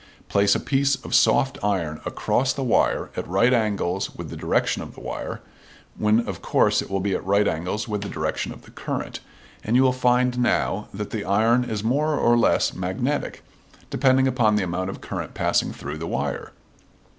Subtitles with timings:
[0.29, 4.81] Place a piece of soft iron across the wire at right angles with the direction
[4.81, 5.41] of the wire,
[5.95, 9.19] when of course it will be at right angles with the direction of the current,
[9.63, 13.43] and you will find now that the iron is more or less magnetic,
[13.91, 16.51] depending upon the amount of current passing through the wire.